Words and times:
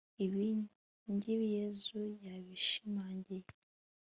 ibingibi 0.25 1.45
yezu 1.57 1.99
yabishimangiye 2.25 3.47